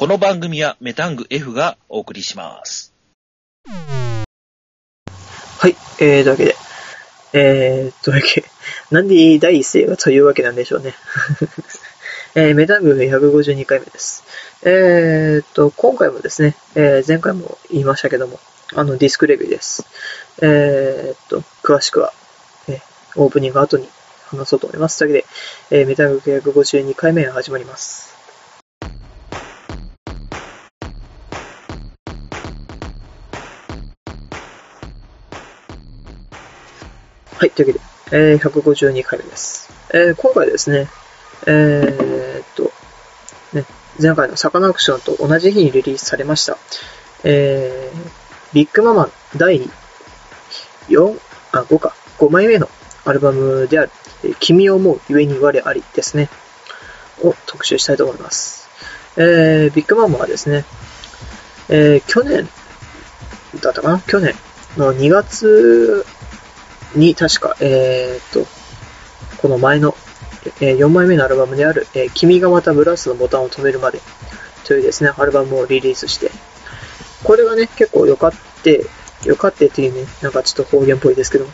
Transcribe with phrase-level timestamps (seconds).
[0.00, 2.94] この番組はメタング F がお送りします。
[3.66, 4.24] は
[5.68, 6.54] い、えー、というわけで、
[7.34, 8.48] えー、というわけで、
[8.90, 10.94] なんで第一声がというわけなんでしょうね。
[12.34, 14.24] えー、メタング152回目です。
[14.62, 18.40] えーと、今回もですね、えー、前回も言いましたけども、
[18.74, 19.84] あの、ディスクレビューです。
[20.40, 22.14] えーと、詳しくは、
[22.68, 22.80] えー
[23.16, 23.86] オープニング後に
[24.28, 25.00] 話そうと思います。
[25.00, 25.26] というわけ
[25.76, 28.19] で、えー、メタング152回目が始まります。
[37.40, 37.80] はい、というわ
[38.10, 39.72] けで、えー、152回目です。
[39.94, 40.90] えー、今回ですね、
[41.46, 42.70] えー、っと、
[43.54, 43.64] ね、
[43.98, 46.58] 前回のサカナクションと同じ日にリリースされました、
[47.24, 47.98] えー、
[48.52, 49.70] ビッグママ第
[50.88, 51.18] 4、
[51.52, 52.68] あ、5か、5枚目の
[53.06, 53.90] アルバムである、
[54.38, 56.28] 君を思うゆえに我ありですね、
[57.22, 58.68] を特集したいと思います。
[59.16, 60.66] えー、ビッグママはですね、
[61.70, 62.46] えー、去年
[63.62, 63.98] だったかな？
[64.00, 64.34] 去年
[64.76, 66.04] の2月
[66.94, 68.46] に確か、えー、っと、
[69.38, 69.94] この前の、
[70.60, 74.00] えー4枚目のアルバムである、えー君がまたブラスのボタンを止めるまで
[74.64, 76.30] というですね、アルバムをリリースして、
[77.24, 78.86] これがね、結構良かって、
[79.24, 81.46] 良かってっていうね、なんかちょっと方言っぽいですけど、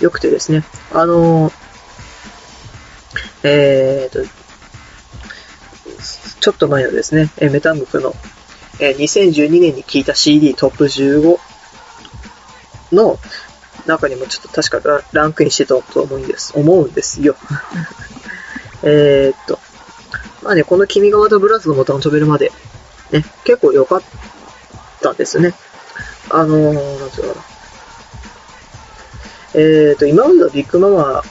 [0.00, 1.52] 良くてですね、あのー
[3.44, 4.24] えーと、
[6.40, 8.14] ちょっと前のですね、えメタングクの、
[8.80, 11.38] えー2012年に聴いた CD トップ15
[12.92, 13.18] の
[13.86, 17.36] 中にもちょっと確かランクインしてたと思うんです、思うんですよ。
[18.82, 19.58] えっと、
[20.42, 22.52] まあね、この君がまたブラスのボタンを止めるまで、
[23.10, 24.02] ね、結構良かっ
[25.00, 25.54] たんですね。
[26.30, 27.44] あのー、なんていうかな。
[29.54, 31.22] えーっと、今までのビッグママ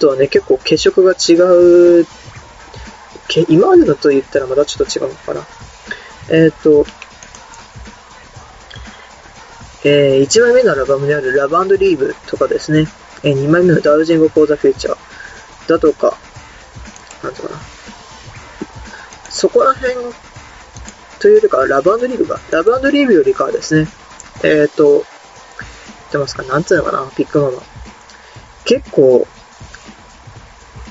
[0.00, 1.34] とはね、結構血色が違
[2.02, 2.06] う、
[3.28, 5.46] け今までのと言ったらまたちょっと違うのかな。
[6.28, 6.84] えーっと、
[9.84, 12.88] えー、1枚目のアルバムであるラブリーブとかですね、
[13.22, 15.14] えー、2枚目の Dowsing For The Future。
[15.68, 16.16] だとか、
[17.22, 17.60] なんとかな。
[19.30, 19.94] そこら辺
[21.18, 23.88] というよりかは、 Love Leave が、 Love Leave よりかはですね、
[24.42, 25.04] えっ、と、言っ
[26.12, 27.62] てますか、なんつうのかな、 BIGMAMA。
[28.64, 29.26] 結構、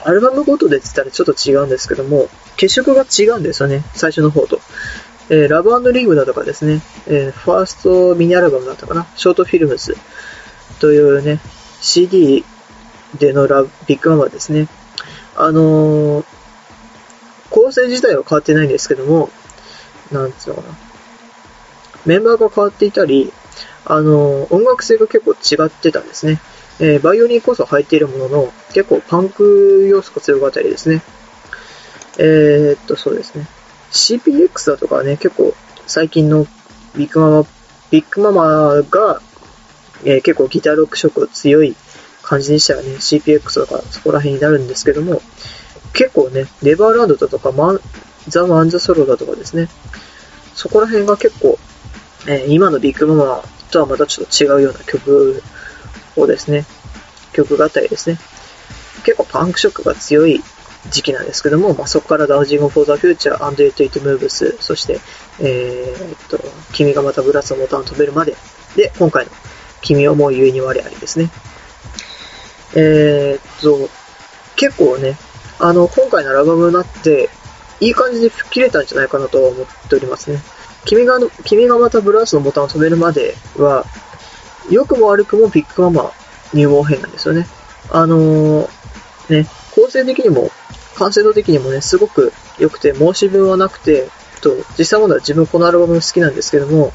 [0.04, 4.60] アルバムごとでって言ったらちょっと違うんですけども、血色が違うんですよね、最初の方と。
[5.34, 9.98] えー Love Leave だとかですね、えーファーストミニアルバムだったかな、 Short Films
[10.80, 11.40] というね、
[11.82, 12.46] CD
[13.18, 14.68] でのラビッグママですね。
[15.36, 16.26] あのー
[17.50, 19.30] 構成自体は変わってないんですけども、
[20.12, 20.76] なんつうのかな。
[22.06, 23.32] メンバーが変わっていたり、
[23.86, 26.40] あのー音楽性が結構違ってたんですね。
[26.80, 31.02] えーバイオリンこそ入っているものの、結構パンク要素が強かったりですね。
[32.20, 33.48] えー、っと、そうですね。
[33.94, 35.54] CPX だとかね、結構
[35.86, 36.48] 最近の
[36.96, 37.46] ビッグママ、
[37.92, 39.22] ビッグママが、
[40.04, 41.76] えー結構ギターロック色強い
[42.24, 45.22] 感じにしたらね、CPX とかそこら辺になるんですけども、
[45.94, 47.80] 結構ね、ネバーランドだとか、マン
[48.28, 49.70] ザ・マン・ザ・ソロだとかですね、
[50.56, 51.60] そこら辺が結構、
[52.28, 55.42] えー今のビッグママとはまたちょっと違うような曲
[56.16, 56.66] をですね、
[57.34, 58.18] 曲があったりですね、
[59.06, 60.44] 結構パンクショックが強い
[60.90, 65.00] 時期なんですけども、まあ、そこからダウジング・フォー・ザ・フューチャー、アンド・エイト・イット・ムーブス、そして、
[65.40, 66.40] えーっと、
[66.74, 68.36] 君がまたブラウスのボタンを留めるまで、
[68.76, 69.32] で、今回の
[69.82, 71.30] 君をもうゆえに我ありですね。
[72.76, 73.90] えーっと、
[74.56, 75.18] 結構ね、
[75.60, 77.30] あの、今回のアルバムになって、
[77.80, 80.42] いい感じで吹っ切れたんじゃないかなと思っておりますね。
[80.86, 83.86] 君が、君がまたブラウスのボタンを留めるまでは、
[84.70, 86.12] 良くも悪くも BIGMAMA
[86.54, 87.48] 入門編なんですよね。
[87.90, 88.70] あのー
[89.30, 90.52] ね、構成的にも、
[90.96, 94.10] 完成度的にもね、すごく良くて、申し分はなくて、
[94.42, 96.92] と、実際問題は自分このアルバム好きなんですけども、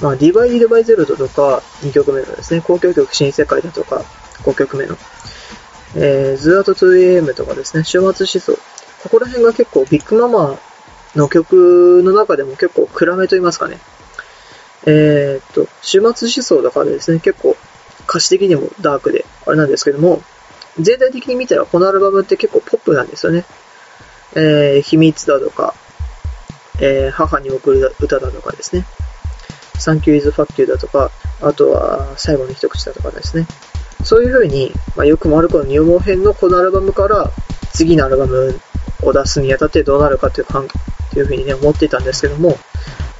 [0.00, 4.04] まあ、ディバイディドバイゼロとか、2曲目のですね、交響曲新世界だとか、
[4.42, 4.96] 5曲目の、
[5.96, 8.52] えー、ズーアート 2AM とかですね、週末思想。
[9.02, 10.58] ここら辺が結構ビッグママ
[11.14, 13.78] の曲の中でも結構暗めと言いますかね。
[14.86, 17.56] えーっと、終末思想だからですね、結構
[18.08, 20.22] 歌詞的にもダークで、あれなんですけども、
[20.78, 23.44] 全体的に見たらこのアルバムって結構ポップなんですよね。
[24.34, 25.74] えー、秘密だとか、
[26.80, 28.84] えー、母に送る歌だとかですね。
[29.78, 31.10] Thank you is fuck you だとか、
[31.40, 33.46] あとは最後の一口だとかですね。
[34.04, 37.30] そういう風に、まあ、よくも悪くも入門編のこのアルバムから
[37.72, 38.60] 次のアルバム
[39.02, 40.66] を出すにあたってどうなるかというかんっ
[41.10, 42.56] ていう風にね、思っていたんですけども、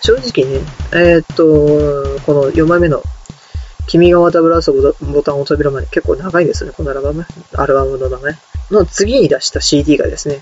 [0.01, 0.61] 正直ね、
[0.93, 3.03] えーっと、この4枚目の
[3.89, 7.27] 君がまたブラウスボタンを止めるまで結構長いんですよね、このアルバム。
[7.55, 8.39] アルバムの名前。
[8.71, 10.41] の次に出した CD がですね、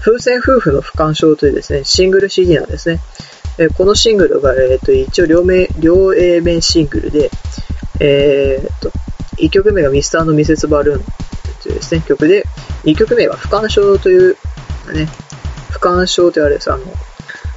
[0.00, 3.00] 風船夫婦の不干渉というですね、シングル CD なんですね。
[3.58, 7.30] えこのシングルが、えっ、と、一応両面、両 A 面シングルで、
[7.98, 8.92] えーっと、
[9.38, 11.04] 1曲目がミスターのミセスバルーン
[11.62, 12.44] というですね、曲で、
[12.84, 14.36] 2曲目が不干渉という、
[14.94, 15.08] ね、
[15.70, 16.84] 不干渉というあれです、あの、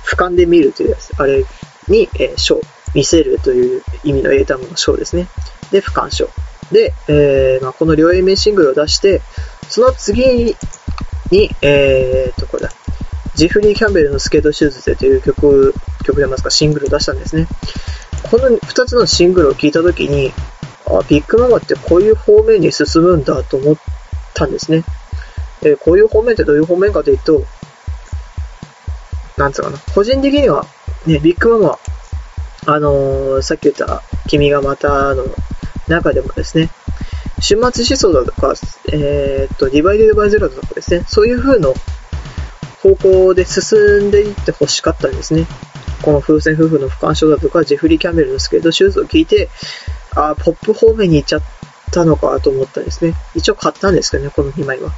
[0.03, 1.45] 俯瞰で見るというやつ、あれ
[1.87, 5.27] に、えー、ショー、見せるという意味の英単語のショーですね。
[5.71, 6.29] で、不干渉。
[6.71, 9.21] で、えーまあ、この両 A 面シングルを出して、
[9.69, 10.55] その次
[11.31, 12.71] に、えーと、これだ、
[13.35, 15.73] ジフリー・キャンベルのスケートシューズでという曲、
[16.03, 17.47] 曲でますか、シングルを出したんですね。
[18.29, 20.31] この2つのシングルを聴いたときに、
[20.87, 23.75] あ、ビッグママってこういう方面に進むんだと思っ
[24.33, 24.83] たんですね。
[25.63, 27.43] えーこういう方面ってどういう方面かというと、
[29.37, 30.65] なんつうかな、個人的には、
[31.05, 31.79] ね、ビッグママ、
[32.67, 35.25] あのーさっき言った、君がまたの
[35.87, 36.69] 中でもですね、
[37.39, 38.53] 週末思想だとか、
[38.93, 41.73] えーっと、ディバイデドバイゼロだとかですね、そういう風の
[42.83, 45.47] 方向で進んでいって欲しかったんですね。
[46.03, 49.49] この風船夫婦の不干渉だとか、ジェフリー・キャンベルのスケートシューズを聞いて、
[50.15, 51.41] あーポップ方面に行っちゃっ
[51.91, 53.15] たのかと思ったんですね。
[53.33, 54.91] 一応買ったんですけどね、この2枚は。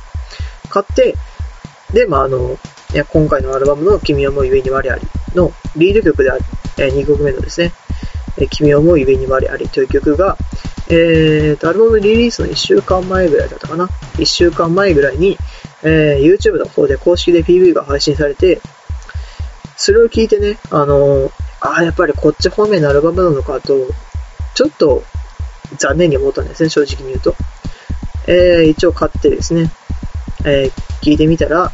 [0.69, 1.15] 買って、
[1.93, 2.57] で、まあ、あの、
[2.93, 5.01] いや今回のアルバムの君はもうゆえに我あり
[5.33, 6.43] のリード曲である
[6.77, 7.73] る、え2曲目のですね、
[8.37, 10.37] え君はもうゆえに我ありという曲が、
[10.89, 13.85] えーと、アルバムリリースの1週間前ぐらいだったかな。
[14.17, 15.37] 1週間前ぐらいに、
[15.83, 18.61] えー YouTube の方で公式で PV が配信されて、
[19.77, 21.31] それを聞いてね、あのー
[21.61, 23.87] ああ、やっぱりこっち方面のアルバムなのかと、
[24.53, 25.03] ちょっと
[25.77, 27.35] 残念に思ったんですね、正直に言うと。
[28.27, 29.71] えー一応買ってですね、
[30.45, 30.71] えー
[31.01, 31.71] 聞いてみたら、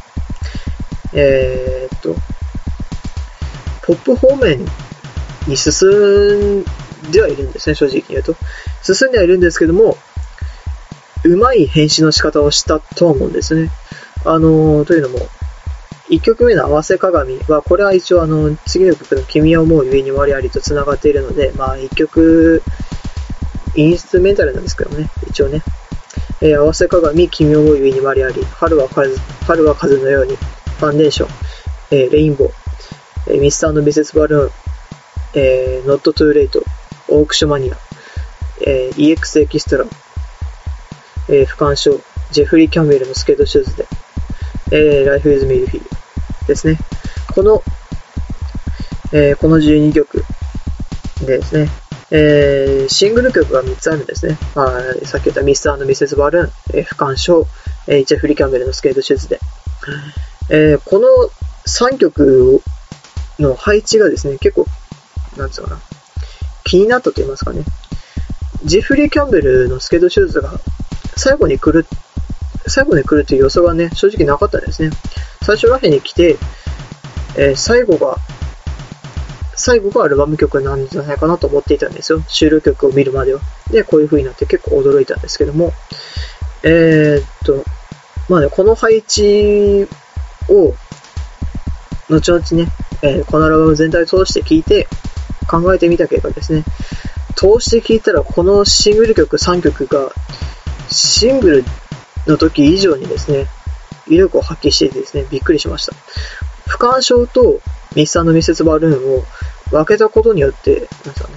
[1.12, 2.14] えーっと、
[3.82, 4.64] ポップ方面
[5.46, 6.64] に進ん
[7.10, 8.36] ではいるんですね、正直言うと。
[8.82, 9.96] 進んではいるんですけども、
[11.24, 13.70] うまい編集の仕方をしたと思うんですね。
[14.24, 15.18] あのーというのも、
[16.08, 22.62] 1曲目の合わせ鏡は、これは一応あの、次の曲の君想う、故に我在りと繋がっているので、まあ1曲、
[23.76, 25.62] インストゥルメンタルなんですけどね、一応ね。
[26.40, 29.14] えー合わせ鏡、君想う、故に我在り、春は風、
[29.46, 31.28] 春は風のように、ファンデーション、
[31.92, 32.50] えー Rainbow、
[33.28, 33.58] えー Mr.
[33.60, 34.16] Mrs.
[34.16, 34.50] Balloon、
[35.34, 36.62] えー、 Not Too Late、
[37.08, 37.76] オークションマニア、
[38.66, 39.84] えー EX extra、
[41.28, 42.00] えー、不干渉、
[42.32, 43.86] ジェフリー・キャンベルのスケートシューズで、
[44.72, 45.80] えー、Life is Milfy
[46.46, 46.78] ですね。
[47.34, 47.62] この、
[49.12, 50.24] えーこの12曲
[51.20, 51.70] でですね、
[52.10, 54.36] えーシングル曲が3つあるんですね。
[54.56, 57.46] まあ、さっき言ったミスターミセス・バルーン、えー不干渉、
[57.86, 59.38] えージェフリー・キャンベルのスケートシューズで。
[60.50, 61.06] えーこの
[61.66, 62.62] 3曲
[63.38, 64.66] の配置がですね、結構、
[65.40, 65.80] なんつうかな、
[66.64, 67.64] 気になったと言いますかね。
[68.64, 70.52] ジェフリー・キャンベルのスケートシューズが
[71.16, 71.86] 最後に来る、
[72.66, 74.90] 最後に来るという予想がね、正直なかったですね。
[75.42, 76.36] 最初らへんに来て、
[77.36, 78.16] えー最後が、
[79.54, 82.22] 最後がアルバム曲なんじゃないかなと思っていたんですよ。
[82.28, 83.40] 終了曲を見るまでは。
[83.70, 85.72] で、こういう風になって結構驚いたんですけども、
[86.62, 87.64] えーっと、
[88.28, 89.86] まあね、この配置
[90.48, 90.74] を、
[92.08, 92.72] 後々ね、
[93.02, 94.86] えーこのアルバム全体を通して聴いて、
[95.50, 96.64] 考えてみた結果ですね、
[97.34, 100.12] 通して聴いたらこのシングル曲3曲が、
[100.88, 101.64] シングル
[102.28, 103.48] の時以上にですね、
[104.06, 105.92] 威力を発揮していてですね、びっくりしました。
[106.68, 107.60] 不干渉と
[107.96, 109.24] ミスターのミセスバルーンを
[109.72, 111.34] 分けたことによって、なんですかね、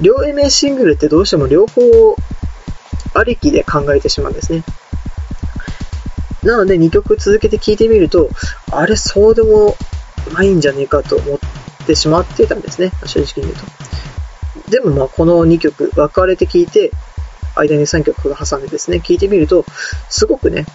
[0.00, 2.16] 両 A 面シングルってどうしても両方
[3.14, 4.64] ありきで考えてしまうんですね。
[6.42, 8.30] なので2曲続けて聴いてみると、
[8.72, 9.76] あれそうでも
[10.34, 11.38] ないんじゃねえかと思っ
[11.86, 12.90] てしまってたんですね。
[13.06, 13.54] 正直に言う
[14.64, 14.70] と。
[14.70, 16.90] でもまあこの2曲分かれて聴いて、
[17.54, 19.64] 間に3曲が挟んでですね、聴いてみると、
[20.08, 20.66] すごくね、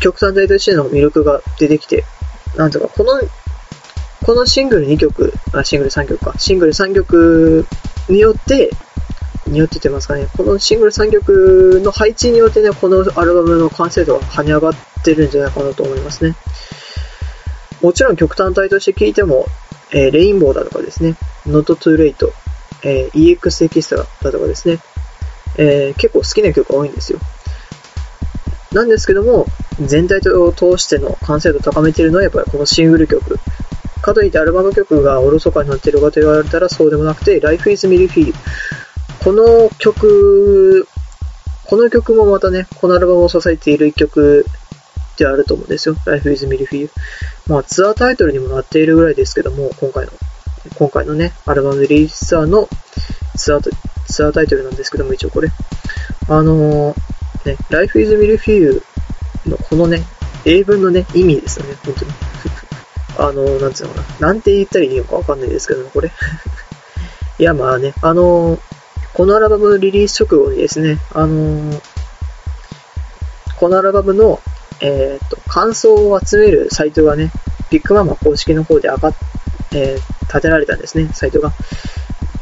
[0.00, 2.04] 曲単体としての魅力が出てきて、
[2.56, 3.20] なんとかこの、
[4.24, 7.66] このシングル2曲、あ、シングル3曲か、シングル3曲
[8.08, 8.70] によって、
[9.46, 16.36] によってってますかね、このシングル3曲の配置によってね、このアルバムの完成度が跳ね上がってるんじゃないかなと思いますね。
[17.82, 19.46] もちろん曲単体として聴いても、
[19.92, 21.16] えーレインボーだとかですね、
[21.46, 22.32] Not Too Late、
[22.84, 24.78] えー EX エキストラだとかですね、
[25.56, 27.18] えー結構好きな曲が多いんですよ。
[28.72, 29.46] なんですけども、
[29.80, 33.38] 全体を通しての完成度を高めているのはやっぱりこのシングル曲。
[34.00, 38.32] かといってアルバム曲がおろそかになっているかと言われたらそうでもなくて、Life is Milfy。
[39.22, 40.86] この曲、
[41.64, 44.46] この曲もまたね、このアルバムを支えている一曲
[45.20, 45.96] であると思うんですよ。
[46.04, 46.90] Life is Milfy。
[47.46, 50.12] まあツアータイトルにもなっているぐらいですけども、今回の、
[50.76, 52.68] 今回のね、アルバムリリースツアーの
[53.36, 53.70] ツアー
[54.06, 55.48] ツアータイトルなんですけども、一応これ。
[56.28, 58.82] あのーね、Life is Milfy
[59.46, 60.02] のこのね、
[60.44, 62.10] 英文のね、意味ですよね、本当に。
[63.18, 64.28] あの、なんつうのかな。
[64.28, 66.10] なんて言ったらいいのかわかんないですけども、これ。
[67.38, 68.60] いや、まあね、あのー、
[69.14, 71.80] このアルバムのリリース直後にですね、あのー、
[73.58, 74.40] このアルバムの、
[74.80, 77.30] えっ、と、感想を集めるサイトがね、
[77.70, 79.14] ビッグママ公式の方で上がっ、
[79.72, 81.52] えー、立てられたんですね、サイトが。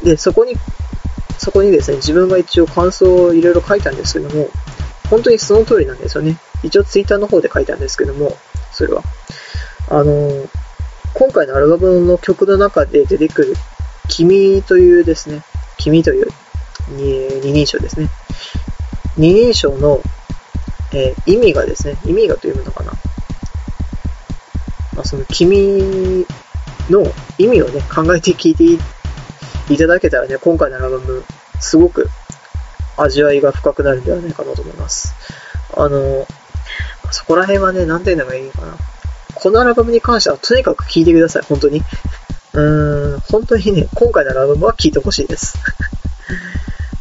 [0.03, 0.55] で、そこに、
[1.39, 4.49] そこにですね、自分が一応感想をいろいろ書いたんですけども、
[5.11, 6.39] 本当にその通りなんですよね。
[6.63, 8.37] 一応ツイッターの方で書いたんですけども、
[8.73, 9.03] それは。
[9.91, 10.47] あの
[11.15, 13.57] 今回のアルバムの曲の中で出てくる、
[14.09, 15.43] 君というですね、
[15.79, 16.29] 君という
[16.91, 18.09] 二人称ですね。
[19.17, 20.01] 二人称の、
[20.93, 22.93] えー、意味がですね、意味がというのかな。
[24.95, 26.27] まあ、その君
[26.91, 27.05] の
[27.39, 28.65] 意味をね、考えて聞いて
[29.73, 31.25] いただけたらね、今回のアルバム、
[31.61, 32.09] すごく
[32.97, 35.15] 味わいが深くなるんではないかなと思います。
[35.77, 36.27] あの、
[37.11, 38.77] そこら辺はね、なんていうのがいいのかな。
[39.35, 41.83] このアルバムに関してはとにかく聴いてください、本当に。
[42.55, 45.59] うーん、本当にね、今回のアルバムは聴いてほしいです。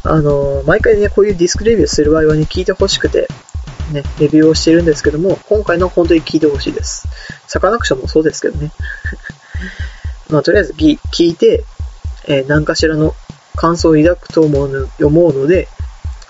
[0.04, 3.28] あの、毎回ね、こういうディスクレビューする場合はね、聞いてほしくて、
[3.92, 7.08] ね、レビューをしてるんですけども、今回の本当に聞いてほしいです。
[7.46, 8.70] サカナクションもそうですけどね。
[10.28, 11.64] まあ、とりあえず聞いて、
[12.26, 13.14] えー、何かしらの
[13.56, 15.68] 感想を抱くと思う思うので、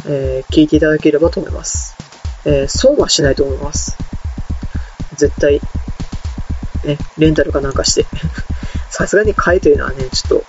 [0.07, 1.95] えー、聞いていただければと思います。
[2.45, 3.97] えー、損はしないと思います。
[5.17, 5.61] 絶対、
[6.85, 8.07] ね、レンタルかなんかして。
[8.91, 10.45] さすがに買えというのはね、ちょっと、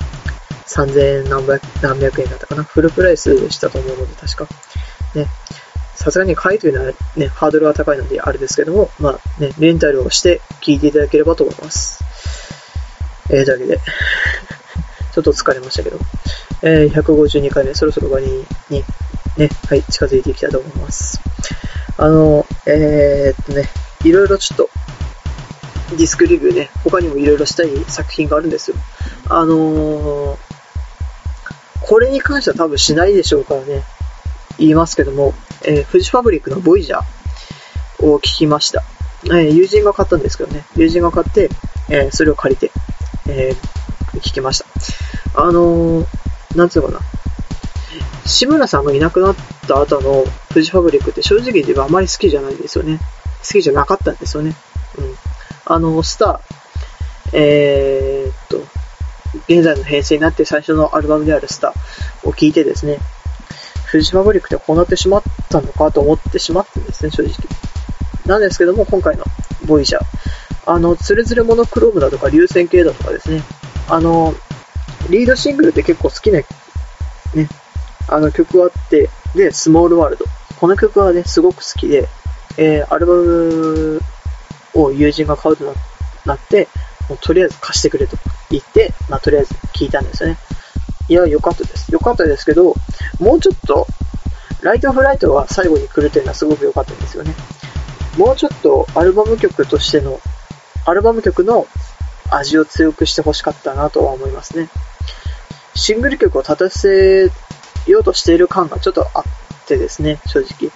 [0.68, 2.64] 3000何百何百円だったかな。
[2.64, 4.48] フルプライスでしたと思うので、確か。
[5.16, 5.28] ね。
[6.00, 12.02] さすがに買いというのはね、ハードルが高いのであれですけども、まあね、レンタルをして聞いていただければと思います。
[13.30, 13.82] えー、というわけで、
[15.12, 16.00] ちょっと疲れましたけど、
[16.62, 18.86] えー、152回目、そろそろ終わりに、
[19.36, 21.20] ね、はい、近づいていきたいと思います。
[21.98, 23.70] あの、えー、っとね、
[24.06, 24.70] いろいろちょっと、
[25.98, 28.78] ディスクレビューね、他にもいろいろしたい作品があるんですよ。
[29.28, 30.38] あのー、
[31.82, 33.84] これに関しては多分しないでしょうからね、
[34.58, 38.84] 言いますけども、えー、フジファブリックのボイジャーを聞きました。
[39.26, 41.50] えー、友人が買ったんですけどね、友人が買って、
[41.90, 42.72] えー、それを借りて、
[43.28, 45.42] えー、聞きました。
[45.42, 46.08] あのー、
[46.56, 47.00] なんつうかな。
[48.26, 49.36] 志村さんがいなくなっ
[49.68, 50.24] た後の
[50.54, 53.00] フジファブリックって正直言えばあまり好きじゃないんですよね。
[53.42, 54.56] 好きじゃなかったんですよね。
[54.98, 55.16] うん。
[55.66, 56.40] あの、スター、
[57.34, 58.58] えー、っと、
[59.48, 63.00] 現在の編成になって最初のアルバムであるスターを聴いてですね、
[63.90, 67.34] フジファブリックってこうなってしまったのかと思ってしまったんですね、正直。
[68.28, 69.26] なんですけども、今回の
[69.66, 70.04] ボイジャー。
[70.68, 73.42] あの、つれづれモノクロームだとか、流線形だとかですね。
[73.88, 74.36] あの、
[75.10, 76.46] リードシングルって結構好きな、ね、
[78.08, 80.26] あの曲あって、で、スモールワールド。
[80.60, 82.08] この曲はね、すごく好きで、
[82.58, 84.02] えー、アルバム
[84.76, 85.74] を友人が買うと
[86.26, 86.68] なって、
[87.10, 88.18] もうとりあえず貸してくれと
[88.52, 90.38] 言って、まあ、とりあえず聞いたんですよね。
[91.10, 91.92] いや、良かったです。
[91.92, 92.76] 良かったですけど、
[93.20, 93.88] もうちょっと、
[94.62, 97.34] ライトフライトが最後に来るというのはすごく良かったんですよね。
[98.18, 100.20] もうちょっとアルバム曲としての、
[100.86, 101.68] アルバム曲の
[102.30, 104.70] 味を強くして欲しかったなとは思いますね。
[105.74, 107.32] シングル曲を立たせ
[107.88, 109.24] ようとしている感がちょっとあっ
[109.66, 110.72] てですね、正直。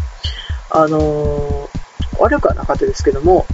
[0.72, 3.46] あのー、悪くはなかったですけども、やっ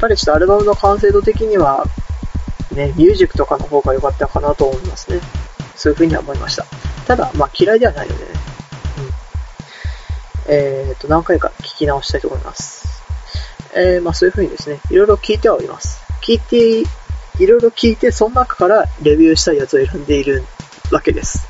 [0.00, 1.84] ぱりちょっとアルバムの完成度的には、
[2.72, 5.20] ね、ミュージックとかの方が良かったかなと思いますね。
[5.78, 6.66] そういう風には思いました。
[7.06, 8.30] ただ、まあ嫌いではないのでね。
[8.98, 10.52] うん。
[10.52, 13.04] えーと、何回か聞き直したいと思います。
[13.74, 16.02] えー、まあそういう風にですね、いろいろ聞いてはおります。
[16.20, 16.84] 聞いて、い
[17.46, 20.42] ろいろ聞いて、その中からレビューしたいやつを選んでいる
[20.90, 21.46] わけです。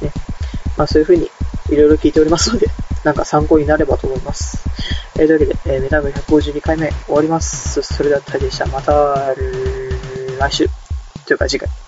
[0.00, 0.12] ね、
[0.76, 1.28] まあそういう風に
[1.70, 2.68] いろいろ聞いておりますので、
[3.02, 4.62] なんか参考になればと思います。
[5.18, 7.82] えー、というわけで、えー、メタム152回目終わります。
[7.82, 8.66] それでは、タイでした。
[8.66, 9.34] また、
[10.38, 10.68] 来週。
[11.26, 11.83] というか次回。